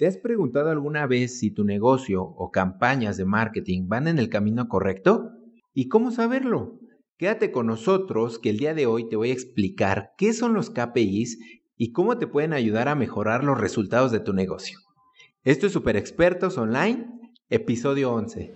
¿Te 0.00 0.06
has 0.06 0.16
preguntado 0.16 0.70
alguna 0.70 1.06
vez 1.06 1.38
si 1.38 1.50
tu 1.50 1.62
negocio 1.62 2.22
o 2.22 2.50
campañas 2.50 3.18
de 3.18 3.26
marketing 3.26 3.86
van 3.86 4.08
en 4.08 4.18
el 4.18 4.30
camino 4.30 4.66
correcto? 4.66 5.32
¿Y 5.74 5.88
cómo 5.88 6.10
saberlo? 6.10 6.78
Quédate 7.18 7.52
con 7.52 7.66
nosotros 7.66 8.38
que 8.38 8.48
el 8.48 8.56
día 8.56 8.72
de 8.72 8.86
hoy 8.86 9.10
te 9.10 9.16
voy 9.16 9.28
a 9.28 9.34
explicar 9.34 10.12
qué 10.16 10.32
son 10.32 10.54
los 10.54 10.70
KPIs 10.70 11.38
y 11.76 11.92
cómo 11.92 12.16
te 12.16 12.26
pueden 12.26 12.54
ayudar 12.54 12.88
a 12.88 12.94
mejorar 12.94 13.44
los 13.44 13.60
resultados 13.60 14.10
de 14.10 14.20
tu 14.20 14.32
negocio. 14.32 14.78
Esto 15.44 15.66
es 15.66 15.74
Super 15.74 15.98
Expertos 15.98 16.56
Online, 16.56 17.06
episodio 17.50 18.10
11. 18.14 18.54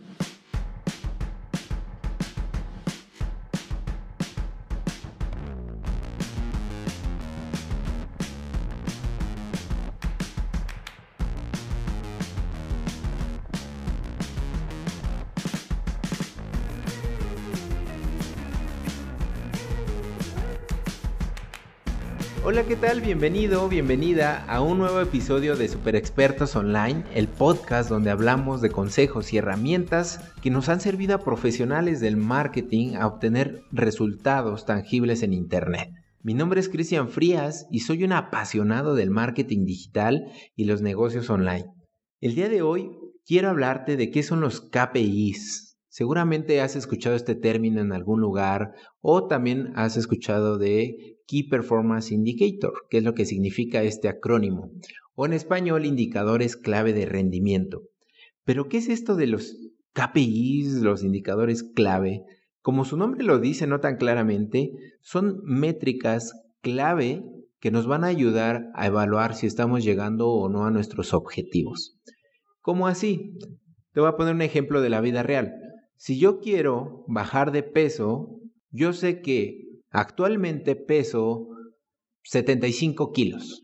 Hola, 22.47 22.67
¿qué 22.67 22.77
tal? 22.77 23.01
Bienvenido, 23.01 23.71
bienvenida 23.71 24.45
a 24.45 24.61
un 24.61 24.77
nuevo 24.77 25.01
episodio 25.01 25.57
de 25.57 25.67
Super 25.67 25.97
Expertos 25.97 26.55
Online, 26.57 27.03
el 27.15 27.27
podcast 27.27 27.89
donde 27.89 28.11
hablamos 28.11 28.61
de 28.61 28.69
consejos 28.69 29.33
y 29.33 29.39
herramientas 29.39 30.21
que 30.43 30.51
nos 30.51 30.69
han 30.69 30.83
servido 30.83 31.15
a 31.15 31.25
profesionales 31.25 32.01
del 32.01 32.19
marketing 32.19 32.97
a 32.97 33.07
obtener 33.07 33.63
resultados 33.73 34.67
tangibles 34.67 35.23
en 35.23 35.33
Internet. 35.33 35.89
Mi 36.23 36.35
nombre 36.35 36.61
es 36.61 36.69
Cristian 36.69 37.09
Frías 37.09 37.67
y 37.71 37.81
soy 37.81 38.05
un 38.05 38.13
apasionado 38.13 38.95
del 38.95 39.09
marketing 39.09 39.65
digital 39.65 40.31
y 40.55 40.65
los 40.65 40.83
negocios 40.83 41.31
online. 41.31 41.73
El 42.21 42.35
día 42.35 42.51
de 42.51 42.61
hoy 42.61 42.91
quiero 43.25 43.49
hablarte 43.49 43.97
de 43.97 44.11
qué 44.11 44.23
son 44.23 44.43
los 44.43 44.61
KPIs. 44.61 45.79
Seguramente 45.89 46.61
has 46.61 46.77
escuchado 46.77 47.17
este 47.17 47.37
término 47.37 47.81
en 47.81 47.93
algún 47.93 48.21
lugar 48.21 48.75
o 49.01 49.29
también 49.29 49.73
has 49.77 49.97
escuchado 49.97 50.59
de 50.59 51.14
Key 51.27 51.45
Performance 51.45 52.13
Indicator, 52.13 52.73
que 52.91 52.99
es 52.99 53.05
lo 53.05 53.15
que 53.15 53.25
significa 53.25 53.83
este 53.83 54.09
acrónimo, 54.09 54.71
o 55.15 55.27
en 55.27 55.33
español 55.33 55.87
indicadores 55.87 56.57
clave 56.57 56.93
de 56.93 57.07
rendimiento. 57.07 57.83
Pero, 58.45 58.69
¿qué 58.69 58.79
es 58.79 58.89
esto 58.89 59.17
de 59.17 59.27
los 59.27 59.57
KPIs, 59.93 60.83
los 60.83 61.03
indicadores 61.03 61.63
clave? 61.63 62.23
Como 62.61 62.85
su 62.85 62.97
nombre 62.97 63.25
lo 63.25 63.39
dice 63.39 63.67
no 63.67 63.81
tan 63.81 63.97
claramente, 63.97 64.73
son 65.01 65.41
métricas 65.45 66.33
clave 66.61 67.23
que 67.61 67.71
nos 67.71 67.87
van 67.87 68.05
a 68.05 68.09
ayudar 68.09 68.71
a 68.75 68.87
evaluar 68.87 69.35
si 69.35 69.47
estamos 69.47 69.85
llegando 69.85 70.29
o 70.29 70.49
no 70.49 70.67
a 70.67 70.71
nuestros 70.71 71.15
objetivos. 71.15 71.99
¿Cómo 72.61 72.87
así? 72.87 73.39
Te 73.93 74.01
voy 74.01 74.09
a 74.09 74.17
poner 74.17 74.35
un 74.35 74.43
ejemplo 74.43 74.81
de 74.81 74.91
la 74.91 75.01
vida 75.01 75.23
real. 75.23 75.55
Si 75.97 76.19
yo 76.19 76.41
quiero 76.41 77.05
bajar 77.07 77.53
de 77.53 77.63
peso, 77.63 78.41
yo 78.71 78.93
sé 78.93 79.23
que 79.23 79.74
Actualmente 79.95 80.75
peso 80.75 81.47
75 82.25 83.13
kilos 83.13 83.63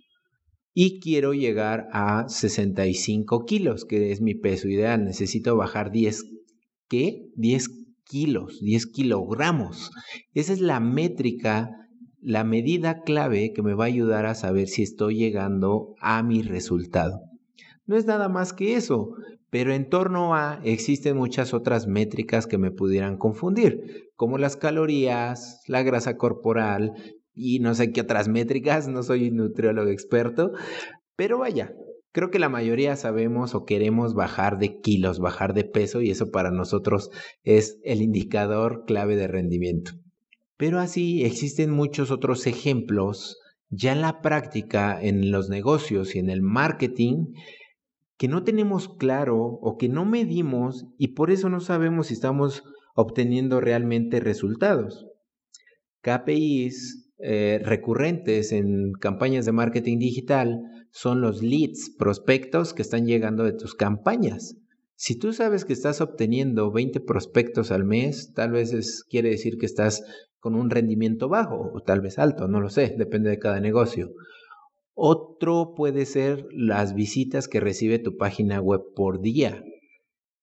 y 0.73 1.01
quiero 1.01 1.35
llegar 1.35 1.89
a 1.93 2.29
65 2.29 3.45
kilos, 3.47 3.85
que 3.85 4.13
es 4.13 4.21
mi 4.21 4.37
peso 4.37 4.69
ideal. 4.69 5.05
Necesito 5.05 5.57
bajar 5.57 5.91
10, 5.91 6.25
¿qué? 6.89 7.27
10 7.35 7.69
kilos, 8.05 8.61
10 8.63 8.87
kilogramos. 8.87 9.91
Esa 10.33 10.53
es 10.53 10.61
la 10.61 10.79
métrica, 10.79 11.71
la 12.21 12.45
medida 12.45 13.03
clave 13.03 13.53
que 13.53 13.63
me 13.63 13.75
va 13.75 13.85
a 13.85 13.89
ayudar 13.89 14.27
a 14.27 14.37
saber 14.37 14.69
si 14.69 14.83
estoy 14.83 15.17
llegando 15.17 15.97
a 16.01 16.23
mi 16.23 16.43
resultado. 16.43 17.23
No 17.87 17.97
es 17.97 18.07
nada 18.07 18.29
más 18.29 18.53
que 18.53 18.77
eso, 18.77 19.17
pero 19.51 19.75
en 19.75 19.89
torno 19.89 20.37
a 20.37 20.61
existen 20.63 21.17
muchas 21.17 21.53
otras 21.53 21.89
métricas 21.89 22.47
que 22.47 22.57
me 22.57 22.71
pudieran 22.71 23.17
confundir, 23.17 24.10
como 24.21 24.37
las 24.37 24.59
calorías, 24.59 25.63
la 25.67 25.83
grasa 25.83 26.19
corporal 26.19 26.93
y 27.33 27.59
no 27.61 27.75
sé 27.75 27.91
qué 27.91 28.03
otras 28.03 28.29
métricas, 28.29 28.87
no 28.87 29.03
soy 29.03 29.31
un 29.31 29.37
nutriólogo 29.37 29.89
experto, 29.89 30.53
pero 31.17 31.39
vaya, 31.39 31.73
creo 32.13 32.31
que 32.31 32.39
la 32.39 32.51
mayoría 32.51 32.97
sabemos 32.97 33.55
o 33.55 33.65
queremos 33.65 34.13
bajar 34.13 34.59
de 34.59 34.79
kilos, 34.79 35.21
bajar 35.21 35.55
de 35.55 35.65
peso 35.65 36.03
y 36.03 36.11
eso 36.11 36.31
para 36.31 36.51
nosotros 36.51 37.09
es 37.45 37.79
el 37.83 38.03
indicador 38.03 38.85
clave 38.87 39.17
de 39.17 39.27
rendimiento. 39.27 39.93
Pero 40.59 40.81
así 40.81 41.25
existen 41.25 41.71
muchos 41.71 42.11
otros 42.11 42.47
ejemplos 42.47 43.39
ya 43.71 43.93
en 43.93 44.03
la 44.03 44.21
práctica, 44.21 45.01
en 45.01 45.31
los 45.31 45.49
negocios 45.49 46.15
y 46.15 46.19
en 46.19 46.29
el 46.29 46.43
marketing, 46.43 47.33
que 48.19 48.29
no 48.29 48.45
tenemos 48.45 48.87
claro 48.87 49.39
o 49.39 49.79
que 49.79 49.89
no 49.89 50.05
medimos 50.05 50.85
y 50.99 51.15
por 51.15 51.31
eso 51.31 51.49
no 51.49 51.61
sabemos 51.61 52.09
si 52.09 52.13
estamos 52.13 52.65
obteniendo 53.01 53.61
realmente 53.61 54.21
resultados. 54.21 55.07
KPIs 56.03 57.11
eh, 57.19 57.61
recurrentes 57.63 58.53
en 58.53 58.93
campañas 58.93 59.45
de 59.45 59.53
marketing 59.53 59.99
digital 59.99 60.61
son 60.91 61.21
los 61.21 61.43
leads, 61.43 61.91
prospectos 61.99 62.73
que 62.73 62.83
están 62.83 63.07
llegando 63.07 63.45
de 63.45 63.53
tus 63.53 63.75
campañas. 63.75 64.57
Si 64.97 65.19
tú 65.19 65.33
sabes 65.33 65.65
que 65.65 65.73
estás 65.73 66.01
obteniendo 66.01 66.71
20 66.73 67.01
prospectos 67.01 67.71
al 67.71 67.85
mes, 67.85 68.33
tal 68.35 68.53
vez 68.53 69.05
quiere 69.05 69.31
decir 69.31 69.57
que 69.59 69.67
estás 69.67 70.03
con 70.41 70.55
un 70.55 70.71
rendimiento 70.71 71.29
bajo 71.29 71.71
o 71.75 71.81
tal 71.81 72.01
vez 72.01 72.19
alto, 72.19 72.49
no 72.49 72.61
lo 72.61 72.71
sé, 72.71 72.95
depende 72.99 73.31
de 73.31 73.39
cada 73.39 73.61
negocio. 73.61 74.13
Otro 74.95 75.75
puede 75.75 76.05
ser 76.07 76.47
las 76.53 76.95
visitas 76.95 77.49
que 77.49 77.61
recibe 77.61 77.99
tu 77.99 78.17
página 78.17 78.61
web 78.61 78.83
por 78.95 79.21
día. 79.21 79.63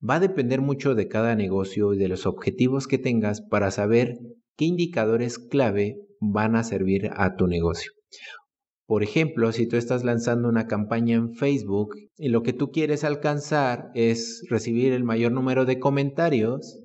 Va 0.02 0.16
a 0.16 0.20
depender 0.20 0.62
mucho 0.62 0.96
de 0.96 1.08
cada 1.08 1.36
negocio 1.36 1.94
y 1.94 1.98
de 1.98 2.08
los 2.08 2.26
objetivos 2.26 2.88
que 2.88 2.98
tengas 2.98 3.42
para 3.42 3.72
saber 3.72 4.20
qué 4.56 4.66
indicadores 4.66 5.40
clave 5.40 5.98
van 6.20 6.56
a 6.56 6.64
servir 6.64 7.10
a 7.16 7.36
tu 7.36 7.48
negocio. 7.48 7.92
Por 8.86 9.04
ejemplo, 9.04 9.52
si 9.52 9.68
tú 9.68 9.76
estás 9.76 10.04
lanzando 10.04 10.48
una 10.48 10.68
campaña 10.68 11.18
en 11.18 11.34
Facebook 11.34 11.96
y 12.16 12.30
lo 12.30 12.42
que 12.42 12.54
tú 12.54 12.72
quieres 12.72 13.04
alcanzar 13.04 13.90
es 13.96 14.46
recibir 14.50 14.94
el 14.94 15.04
mayor 15.04 15.34
número 15.34 15.66
de 15.66 15.80
comentarios, 15.80 16.80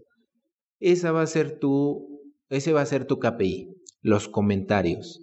esa 0.80 1.12
va 1.12 1.22
a 1.22 1.26
ser 1.26 1.60
tu, 1.60 2.20
ese 2.48 2.72
va 2.72 2.80
a 2.80 2.86
ser 2.86 3.04
tu 3.04 3.20
KPI, 3.20 3.76
los 4.00 4.28
comentarios. 4.28 5.22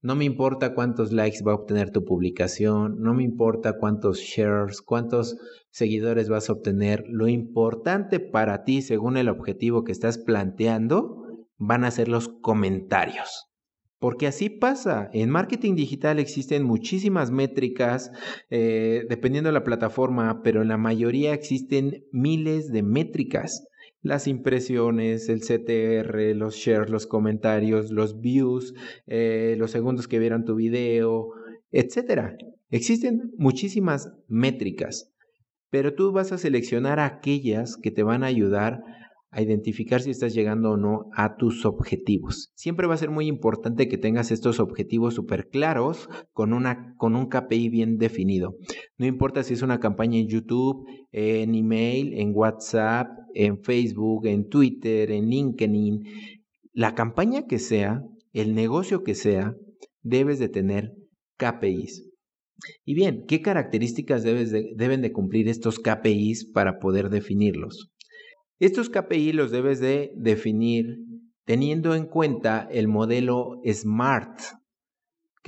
No 0.00 0.14
me 0.14 0.24
importa 0.24 0.74
cuántos 0.74 1.12
likes 1.12 1.42
va 1.44 1.52
a 1.52 1.56
obtener 1.56 1.90
tu 1.90 2.04
publicación, 2.04 3.00
no 3.00 3.14
me 3.14 3.24
importa 3.24 3.78
cuántos 3.78 4.20
shares, 4.20 4.80
cuántos 4.80 5.36
seguidores 5.70 6.28
vas 6.28 6.48
a 6.48 6.52
obtener. 6.52 7.04
Lo 7.08 7.26
importante 7.26 8.20
para 8.20 8.62
ti, 8.62 8.80
según 8.82 9.16
el 9.16 9.28
objetivo 9.28 9.82
que 9.82 9.90
estás 9.90 10.18
planteando, 10.18 11.24
van 11.56 11.82
a 11.82 11.90
ser 11.90 12.08
los 12.08 12.28
comentarios. 12.28 13.46
Porque 13.98 14.28
así 14.28 14.48
pasa. 14.48 15.10
En 15.12 15.30
marketing 15.30 15.74
digital 15.74 16.20
existen 16.20 16.62
muchísimas 16.62 17.32
métricas, 17.32 18.12
eh, 18.50 19.04
dependiendo 19.08 19.48
de 19.48 19.54
la 19.54 19.64
plataforma, 19.64 20.42
pero 20.44 20.62
en 20.62 20.68
la 20.68 20.78
mayoría 20.78 21.34
existen 21.34 22.04
miles 22.12 22.70
de 22.70 22.84
métricas 22.84 23.67
las 24.02 24.26
impresiones, 24.28 25.28
el 25.28 25.40
CTR, 25.40 26.36
los 26.36 26.56
shares, 26.56 26.90
los 26.90 27.06
comentarios, 27.06 27.90
los 27.90 28.20
views, 28.20 28.74
eh, 29.06 29.56
los 29.58 29.70
segundos 29.70 30.08
que 30.08 30.18
vieron 30.18 30.44
tu 30.44 30.54
video, 30.54 31.30
etc. 31.70 32.36
Existen 32.70 33.32
muchísimas 33.36 34.12
métricas, 34.28 35.12
pero 35.70 35.94
tú 35.94 36.12
vas 36.12 36.32
a 36.32 36.38
seleccionar 36.38 37.00
aquellas 37.00 37.76
que 37.76 37.90
te 37.90 38.02
van 38.02 38.22
a 38.22 38.26
ayudar 38.26 38.82
a 39.30 39.42
identificar 39.42 40.00
si 40.00 40.10
estás 40.10 40.32
llegando 40.32 40.70
o 40.72 40.76
no 40.76 41.10
a 41.14 41.36
tus 41.36 41.66
objetivos. 41.66 42.50
Siempre 42.54 42.86
va 42.86 42.94
a 42.94 42.98
ser 42.98 43.10
muy 43.10 43.26
importante 43.26 43.88
que 43.88 43.98
tengas 43.98 44.30
estos 44.30 44.58
objetivos 44.58 45.14
súper 45.14 45.48
claros 45.48 46.08
con, 46.32 46.52
una, 46.52 46.94
con 46.96 47.14
un 47.14 47.28
KPI 47.28 47.68
bien 47.68 47.98
definido. 47.98 48.56
No 48.98 49.06
importa 49.06 49.44
si 49.44 49.54
es 49.54 49.62
una 49.62 49.78
campaña 49.78 50.18
en 50.18 50.28
YouTube, 50.28 50.84
en 51.12 51.54
email, 51.54 52.14
en 52.14 52.32
WhatsApp, 52.34 53.08
en 53.34 53.62
Facebook, 53.62 54.26
en 54.26 54.48
Twitter, 54.48 55.10
en 55.12 55.28
LinkedIn. 55.28 56.04
La 56.72 56.94
campaña 56.94 57.46
que 57.46 57.60
sea, 57.60 58.02
el 58.32 58.54
negocio 58.54 59.04
que 59.04 59.14
sea, 59.14 59.54
debes 60.02 60.40
de 60.40 60.48
tener 60.48 60.94
KPIs. 61.36 62.08
Y 62.84 62.94
bien, 62.94 63.24
¿qué 63.28 63.40
características 63.40 64.24
deben 64.24 65.00
de 65.00 65.12
cumplir 65.12 65.48
estos 65.48 65.78
KPIs 65.78 66.50
para 66.52 66.80
poder 66.80 67.08
definirlos? 67.08 67.92
Estos 68.58 68.90
KPI 68.90 69.32
los 69.32 69.52
debes 69.52 69.78
de 69.78 70.10
definir 70.16 70.98
teniendo 71.44 71.94
en 71.94 72.06
cuenta 72.06 72.68
el 72.70 72.88
modelo 72.88 73.60
SMART, 73.64 74.40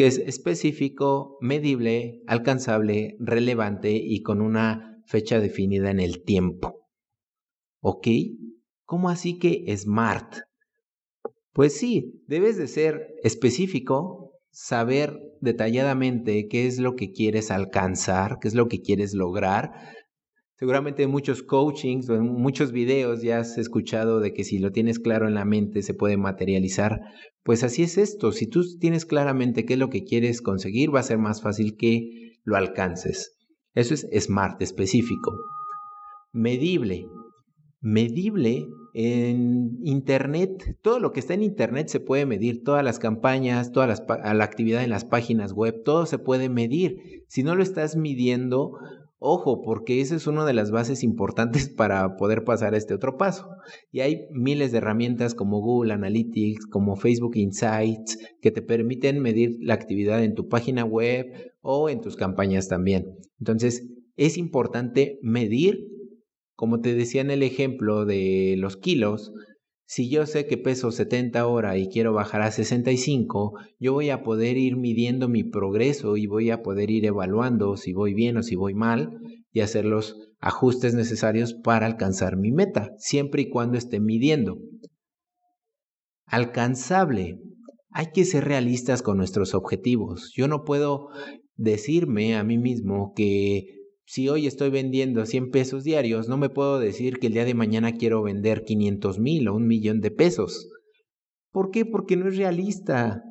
que 0.01 0.07
es 0.07 0.17
específico, 0.17 1.37
medible, 1.43 2.23
alcanzable, 2.27 3.19
relevante 3.21 3.93
y 3.93 4.23
con 4.23 4.41
una 4.41 5.03
fecha 5.05 5.41
definida 5.41 5.91
en 5.91 6.01
el 6.01 6.25
tiempo. 6.25 6.89
¿Ok? 7.83 8.09
¿Cómo 8.87 9.11
así 9.11 9.39
que 9.39 9.63
SMART? 9.77 10.37
Pues 11.53 11.77
sí, 11.77 12.25
debes 12.27 12.57
de 12.57 12.67
ser 12.67 13.09
específico, 13.25 14.41
saber 14.51 15.21
detalladamente 15.43 16.49
qué 16.49 16.67
es 16.67 16.79
lo 16.79 16.97
que 16.97 17.13
quieres 17.13 17.51
alcanzar, 17.51 18.39
qué 18.41 18.49
es 18.49 18.55
lo 18.55 18.69
que 18.69 18.81
quieres 18.81 19.13
lograr. 19.13 19.73
Seguramente 20.61 21.05
en 21.05 21.11
muchos 21.11 21.43
coachings 21.43 22.11
o 22.11 22.17
en 22.17 22.23
muchos 22.23 22.71
videos 22.71 23.23
ya 23.23 23.39
has 23.39 23.57
escuchado 23.57 24.21
de 24.21 24.35
que 24.35 24.45
si 24.45 24.59
lo 24.59 24.73
tienes 24.73 24.99
claro 24.99 25.27
en 25.27 25.33
la 25.33 25.47
mente 25.47 25.81
se 25.81 25.95
puede 25.95 26.19
materializar. 26.19 27.01
Pues 27.43 27.65
así 27.65 27.83
es 27.83 27.97
esto, 27.97 28.31
si 28.31 28.47
tú 28.47 28.63
tienes 28.79 29.07
claramente 29.07 29.65
qué 29.65 29.73
es 29.73 29.79
lo 29.79 29.89
que 29.89 30.05
quieres 30.05 30.43
conseguir, 30.43 30.95
va 30.95 31.01
a 31.01 31.05
ser 31.05 31.17
más 31.17 31.41
fácil 31.41 31.79
que 31.79 32.37
lo 32.45 32.57
alcances. 32.57 33.39
Eso 33.73 33.95
es 33.95 34.07
SMART 34.13 34.61
específico. 34.61 35.33
Medible. 36.31 37.07
Medible 37.81 38.67
en 38.93 39.79
Internet, 39.83 40.77
todo 40.83 41.01
lo 41.01 41.13
que 41.13 41.21
está 41.21 41.33
en 41.33 41.43
Internet 41.43 41.89
se 41.89 42.01
puede 42.01 42.27
medir, 42.27 42.63
todas 42.65 42.85
las 42.85 42.99
campañas, 42.99 43.73
toda 43.73 43.87
la 43.87 44.45
actividad 44.45 44.85
en 44.85 44.91
las 44.91 45.07
páginas 45.07 45.55
web, 45.55 45.83
todo 45.87 46.05
se 46.05 46.19
puede 46.19 46.51
medir. 46.51 47.25
Si 47.29 47.43
no 47.43 47.55
lo 47.55 47.63
estás 47.63 47.97
midiendo, 47.97 48.73
ojo, 49.21 49.63
porque 49.63 50.01
esa 50.01 50.17
es 50.17 50.27
una 50.27 50.45
de 50.45 50.53
las 50.53 50.73
bases 50.73 51.05
importantes 51.05 51.69
para 51.77 52.17
poder 52.17 52.43
pasar 52.43 52.75
a 52.75 52.77
este 52.77 52.95
otro 52.95 53.17
paso. 53.17 53.47
Y 53.93 54.01
hay 54.01 54.27
miles 54.33 54.73
de 54.73 54.79
herramientas 54.79 55.37
como 55.37 55.61
Google 55.61 55.93
Analytics, 55.93 56.67
como 56.67 56.97
Facebook 56.97 57.37
Insights, 57.37 58.19
que 58.41 58.51
te 58.51 58.63
permiten 58.63 59.21
medir 59.21 59.57
la 59.61 59.75
actividad 59.75 60.25
en 60.25 60.35
tu 60.35 60.49
página 60.49 60.85
web 60.85 61.27
o 61.61 61.89
en 61.89 62.01
tus 62.01 62.17
campañas 62.17 62.67
también. 62.67 63.05
Entonces, 63.39 63.87
es 64.17 64.37
importante 64.37 65.21
medir 65.23 65.91
como 66.61 66.83
te 66.83 66.95
decía 66.95 67.23
en 67.23 67.31
el 67.31 67.43
ejemplo 67.43 68.05
de 68.05 68.55
los 68.59 68.77
kilos, 68.77 69.33
si 69.91 70.09
yo 70.09 70.25
sé 70.25 70.47
que 70.47 70.57
peso 70.57 70.93
70 70.93 71.41
ahora 71.41 71.77
y 71.77 71.89
quiero 71.89 72.13
bajar 72.13 72.43
a 72.43 72.53
65, 72.53 73.59
yo 73.81 73.93
voy 73.93 74.11
a 74.11 74.23
poder 74.23 74.57
ir 74.57 74.77
midiendo 74.77 75.29
mi 75.29 75.43
progreso 75.43 76.17
y 76.17 76.29
voy 76.29 76.51
a 76.51 76.63
poder 76.63 76.93
ir 76.93 77.07
evaluando 77.07 77.77
si 77.77 77.93
voy 77.93 78.15
bien 78.15 78.37
o 78.37 78.45
si 78.45 78.55
voy 78.55 78.73
mal 78.73 79.19
y 79.51 79.63
hacer 79.63 79.85
los 79.85 80.15
ajustes 80.39 80.95
necesarios 80.95 81.55
para 81.55 81.87
alcanzar 81.87 82.37
mi 82.37 82.53
meta, 82.53 82.93
siempre 82.99 83.43
y 83.43 83.49
cuando 83.49 83.79
esté 83.79 83.99
midiendo. 83.99 84.59
Alcanzable. 86.25 87.41
Hay 87.91 88.13
que 88.15 88.25
ser 88.25 88.45
realistas 88.45 89.03
con 89.03 89.17
nuestros 89.17 89.55
objetivos. 89.55 90.33
Yo 90.37 90.47
no 90.47 90.63
puedo 90.63 91.09
decirme 91.57 92.37
a 92.37 92.45
mí 92.45 92.59
mismo 92.59 93.13
que 93.17 93.80
si 94.11 94.29
hoy 94.29 94.49
estoy 94.49 94.71
vendiendo 94.71 95.25
100 95.25 95.53
pesos 95.53 95.85
diarios, 95.85 96.29
no 96.29 96.37
me 96.37 96.49
puedo 96.49 96.81
decir 96.81 97.21
que 97.21 97.29
el 97.29 97.35
día 97.35 97.45
de 97.45 97.55
mañana 97.55 97.93
quiero 97.93 98.25
vender 98.25 98.65
500 98.65 99.21
mil 99.21 99.47
o 99.47 99.55
un 99.55 99.69
millón 99.69 100.01
de 100.01 100.11
pesos. 100.11 100.69
¿Por 101.53 101.71
qué? 101.71 101.85
Porque 101.85 102.17
no 102.17 102.27
es 102.27 102.37
realista, 102.37 103.23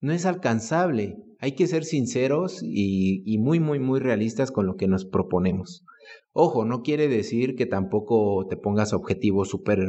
no 0.00 0.12
es 0.12 0.24
alcanzable. 0.24 1.16
Hay 1.40 1.56
que 1.56 1.66
ser 1.66 1.82
sinceros 1.82 2.62
y, 2.62 3.24
y 3.26 3.38
muy, 3.38 3.58
muy, 3.58 3.80
muy 3.80 3.98
realistas 3.98 4.52
con 4.52 4.66
lo 4.66 4.76
que 4.76 4.86
nos 4.86 5.04
proponemos. 5.04 5.84
Ojo, 6.32 6.64
no 6.64 6.82
quiere 6.82 7.08
decir 7.08 7.56
que 7.56 7.66
tampoco 7.66 8.46
te 8.48 8.56
pongas 8.56 8.92
objetivos 8.92 9.48
súper 9.48 9.80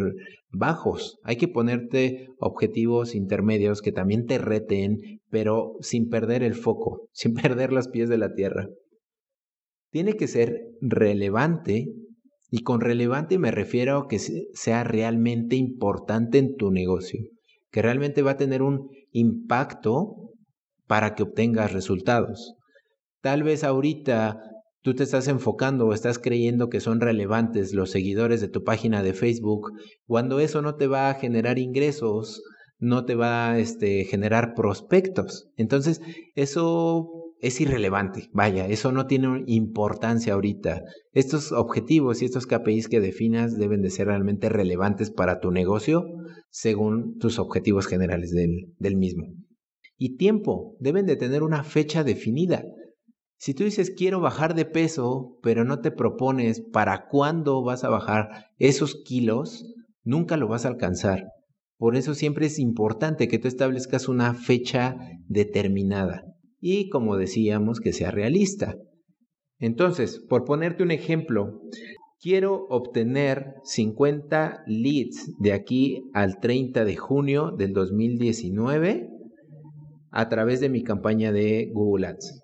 bajos. 0.50 1.19
Hay 1.21 1.36
que 1.36 1.48
ponerte 1.48 2.30
objetivos 2.39 3.13
intermedios 3.13 3.83
que 3.83 3.92
también 3.92 4.25
te 4.25 4.39
reten, 4.39 5.19
pero 5.30 5.74
sin 5.81 6.10
perder 6.10 6.42
el 6.42 6.56
foco, 6.56 7.10
sin 7.13 7.36
perder 7.36 7.71
los 7.71 7.89
pies 7.89 8.10
de 8.10 8.18
la 8.18 8.33
tierra 8.33 8.69
tiene 9.95 10.18
que 10.18 10.27
ser 10.27 10.74
relevante 10.81 11.86
y 12.51 12.63
con 12.63 12.81
relevante 12.81 13.39
me 13.39 13.50
refiero 13.50 13.97
a 13.97 14.07
que 14.09 14.19
sea 14.19 14.83
realmente 14.83 15.56
importante 15.56 16.38
en 16.38 16.57
tu 16.57 16.69
negocio, 16.69 17.21
que 17.71 17.81
realmente 17.81 18.21
va 18.21 18.31
a 18.31 18.38
tener 18.38 18.62
un 18.62 18.89
impacto 19.13 20.33
para 20.86 21.15
que 21.15 21.24
obtengas 21.24 21.71
resultados. 21.71 22.56
Tal 23.21 23.44
vez 23.44 23.63
ahorita 23.63 24.42
tú 24.81 24.95
te 24.95 25.03
estás 25.03 25.30
enfocando 25.30 25.86
o 25.86 25.94
estás 25.94 26.19
creyendo 26.19 26.68
que 26.68 26.81
son 26.81 27.00
relevantes 27.00 27.74
los 27.74 27.89
seguidores 27.89 28.42
de 28.42 28.50
tu 28.50 28.65
página 28.65 29.01
de 29.01 29.13
Facebook, 29.13 29.71
cuando 30.07 30.42
eso 30.42 30.62
no 30.62 30.75
te 30.75 30.88
va 30.88 31.09
a 31.09 31.13
generar 31.13 31.57
ingresos, 31.57 32.44
no 32.80 33.06
te 33.06 33.15
va 33.15 33.51
a 33.51 33.59
este, 33.59 34.03
generar 34.03 34.56
prospectos. 34.56 35.47
Entonces, 35.56 36.01
eso 36.36 37.25
es 37.41 37.61
irrelevante. 37.61 38.29
Vaya, 38.33 38.67
eso 38.67 38.91
no 38.91 39.07
tiene 39.07 39.43
importancia 39.47 40.33
ahorita. 40.33 40.83
Estos 41.11 41.51
objetivos 41.51 42.21
y 42.21 42.25
estos 42.25 42.47
KPIs 42.47 42.87
que 42.87 43.01
definas 43.01 43.57
deben 43.57 43.81
de 43.81 43.89
ser 43.89 44.07
realmente 44.07 44.49
relevantes 44.49 45.11
para 45.11 45.39
tu 45.39 45.51
negocio 45.51 46.05
según 46.49 47.17
tus 47.17 47.39
objetivos 47.39 47.87
generales 47.87 48.31
del, 48.31 48.73
del 48.79 48.95
mismo. 48.95 49.27
Y 49.97 50.17
tiempo, 50.17 50.75
deben 50.79 51.05
de 51.05 51.15
tener 51.15 51.43
una 51.43 51.63
fecha 51.63 52.03
definida. 52.03 52.63
Si 53.37 53.53
tú 53.53 53.63
dices 53.63 53.91
quiero 53.91 54.19
bajar 54.21 54.55
de 54.55 54.65
peso, 54.65 55.37
pero 55.41 55.65
no 55.65 55.79
te 55.79 55.91
propones 55.91 56.61
para 56.61 57.07
cuándo 57.09 57.63
vas 57.63 57.83
a 57.83 57.89
bajar 57.89 58.45
esos 58.57 58.95
kilos, 59.03 59.65
nunca 60.03 60.37
lo 60.37 60.47
vas 60.47 60.65
a 60.65 60.69
alcanzar. 60.69 61.25
Por 61.77 61.97
eso 61.97 62.13
siempre 62.13 62.45
es 62.45 62.59
importante 62.59 63.27
que 63.27 63.37
tú 63.37 63.49
establezcas 63.49 64.07
una 64.07 64.33
fecha 64.33 64.95
determinada 65.27 66.34
y, 66.67 66.89
como 66.89 67.15
decíamos, 67.15 67.79
que 67.79 67.94
sea 67.94 68.09
realista. 68.09 68.75
Entonces, 69.59 70.19
por 70.27 70.45
ponerte 70.45 70.81
un 70.81 70.89
ejemplo, 70.89 71.62
quiero 72.19 72.65
obtener 72.69 73.53
50 73.65 74.63
leads 74.65 75.31
de 75.38 75.53
aquí 75.53 76.01
al 76.15 76.39
30 76.39 76.83
de 76.83 76.95
junio 76.95 77.51
del 77.56 77.71
2019 77.71 79.07
a 80.09 80.27
través 80.27 80.59
de 80.59 80.69
mi 80.69 80.81
campaña 80.81 81.31
de 81.31 81.69
Google 81.71 82.07
Ads. 82.07 82.41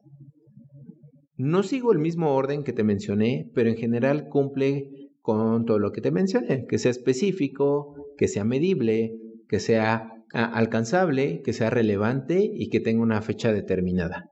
No 1.35 1.63
sigo 1.63 1.91
el 1.91 1.97
mismo 1.97 2.35
orden 2.35 2.63
que 2.63 2.73
te 2.73 2.83
mencioné, 2.83 3.49
pero 3.55 3.71
en 3.71 3.77
general 3.77 4.27
cumple 4.29 5.09
con 5.21 5.65
todo 5.65 5.79
lo 5.79 5.91
que 5.91 6.01
te 6.01 6.11
mencioné, 6.11 6.67
que 6.69 6.77
sea 6.77 6.91
específico, 6.91 7.95
que 8.19 8.27
sea 8.27 8.43
medible, 8.43 9.15
que 9.49 9.59
sea 9.59 10.20
alcanzable, 10.33 11.41
que 11.43 11.53
sea 11.53 11.69
relevante 11.69 12.49
y 12.53 12.69
que 12.69 12.79
tenga 12.79 13.03
una 13.03 13.21
fecha 13.21 13.51
determinada. 13.51 14.31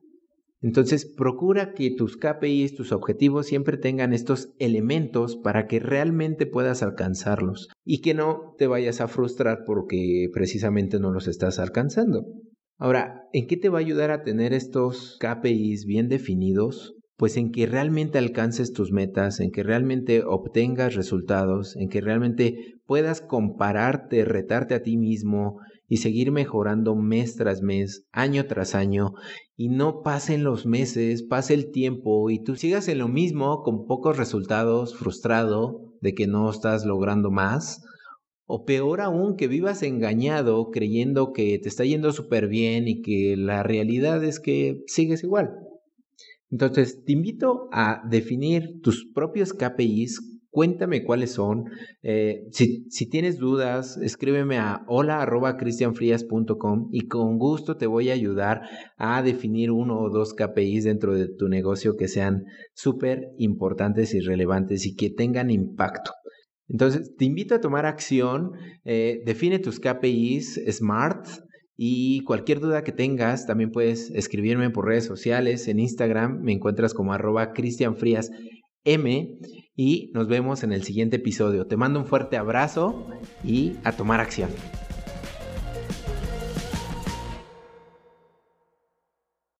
Entonces, 0.62 1.06
procura 1.06 1.74
que 1.74 1.92
tus 1.92 2.18
KPIs, 2.18 2.75
tus 2.75 2.92
objetivos 2.92 3.48
siempre 3.48 3.78
tengan 3.78 4.13
estos 4.13 4.50
elementos 4.60 5.38
para 5.38 5.68
que 5.68 5.80
realmente 5.80 6.46
puedas 6.46 6.84
alcanzarlos 6.84 7.69
y 7.86 8.01
que 8.01 8.13
no 8.13 8.56
te 8.57 8.68
vayas 8.68 9.00
a 9.00 9.07
frustrar 9.07 9.60
porque 9.66 10.28
precisamente 10.34 11.00
no 11.00 11.12
los 11.12 11.28
estás 11.28 11.60
alcanzando. 11.60 12.25
Ahora, 12.78 13.24
¿en 13.31 13.48
qué 13.48 13.56
te 13.56 13.69
va 13.69 13.78
a 13.78 13.81
ayudar 13.81 14.12
a 14.12 14.24
tener 14.24 14.54
estos 14.54 15.18
KPIs 15.19 15.86
bien 15.86 16.10
definidos? 16.10 16.95
Pues 17.16 17.36
en 17.36 17.52
que 17.52 17.66
realmente 17.66 18.18
alcances 18.18 18.72
tus 18.72 18.92
metas, 18.92 19.42
en 19.42 19.52
que 19.52 19.63
realmente 19.63 20.23
obtengas 20.26 20.95
resultados, 20.95 21.76
en 21.76 21.90
que 21.90 22.00
realmente 22.00 22.76
puedas 22.85 23.19
compararte, 23.19 24.23
retarte 24.23 24.73
a 24.73 24.81
ti 24.81 24.97
mismo 24.97 25.59
y 25.90 25.98
seguir 25.98 26.31
mejorando 26.31 26.96
mes 26.96 27.36
tras 27.36 27.62
mes, 27.62 28.06
año 28.12 28.46
tras 28.46 28.76
año, 28.76 29.14
y 29.58 29.69
no 29.69 30.04
pasen 30.04 30.44
los 30.44 30.66
meses, 30.66 31.24
pase 31.24 31.56
el 31.56 31.72
tiempo 31.72 32.30
y 32.30 32.42
tú 32.44 32.56
sigas 32.56 32.88
en 32.88 33.00
lo 33.00 33.08
mismo 33.08 33.64
con 33.64 33.88
pocos 33.88 34.18
resultados, 34.18 34.96
frustrado 34.96 35.96
de 36.00 36.14
que 36.14 36.28
no 36.28 36.50
estás 36.50 36.86
logrando 36.86 37.31
más, 37.31 37.81
o 38.46 38.66
peor 38.66 39.02
aún, 39.02 39.36
que 39.36 39.48
vivas 39.48 39.84
engañado 39.84 40.69
creyendo 40.72 41.34
que 41.34 41.60
te 41.60 41.68
está 41.68 41.84
yendo 41.86 42.12
súper 42.14 42.48
bien 42.48 42.88
y 42.88 43.02
que 43.02 43.36
la 43.36 43.64
realidad 43.64 44.24
es 44.24 44.40
que 44.40 44.84
sigues 44.88 45.24
igual. 45.24 45.52
Entonces, 46.52 47.04
te 47.06 47.12
invito 47.12 47.69
a 47.72 48.02
definir 48.10 48.81
tus 48.81 49.06
propios 49.14 49.54
KPIs 49.54 50.39
Cuéntame 50.51 51.03
cuáles 51.03 51.33
son. 51.33 51.65
Eh, 52.01 52.47
si, 52.51 53.09
tienes 53.09 53.37
dudas, 53.37 53.97
escríbeme 53.97 54.57
a 54.57 54.83
hola.cristianfrías.com 54.87 56.89
y 56.91 57.07
con 57.07 57.37
gusto 57.37 57.77
te 57.77 57.85
voy 57.85 58.09
a 58.09 58.13
ayudar 58.13 58.61
a 58.97 59.21
definir 59.21 59.69
uno 59.69 59.99
o 59.99 60.09
dos 60.09 60.33
KPIs 60.33 60.85
dentro 60.85 61.13
de 61.13 61.27
tu 61.27 61.49
negocio 61.49 61.95
que 61.95 62.07
sean 62.07 62.45
súper 62.73 63.27
importantes 63.37 64.15
y 64.15 64.21
relevantes 64.21 64.87
y 64.87 64.95
que 64.95 65.11
tengan 65.11 65.51
impacto. 65.51 66.13
Entonces, 66.68 67.15
te 67.15 67.25
invito 67.25 67.56
a 67.56 67.61
tomar 67.61 67.85
acción, 67.85 68.53
eh, 68.85 69.21
define 69.25 69.59
tus 69.59 69.79
KPIs 69.79 70.61
SMART, 70.68 71.27
y 71.81 72.25
cualquier 72.25 72.59
duda 72.59 72.83
que 72.83 72.91
tengas, 72.91 73.47
también 73.47 73.71
puedes 73.71 74.11
escribirme 74.11 74.69
por 74.69 74.85
redes 74.85 75.06
sociales. 75.06 75.69
En 75.69 75.79
Instagram 75.79 76.41
me 76.41 76.51
encuentras 76.51 76.94
como 76.94 77.13
arroba 77.13 77.53
M 78.83 79.38
y 79.76 80.12
nos 80.14 80.28
vemos 80.28 80.64
en 80.64 80.74
el 80.74 80.83
siguiente 80.83 81.18
episodio. 81.18 81.68
Te 81.68 81.78
mando 81.78 82.00
un 82.00 82.06
fuerte 82.06 82.38
abrazo 82.38 83.07
y 83.44 83.76
a 83.83 83.92
tomar 83.92 84.19
acción. 84.19 84.50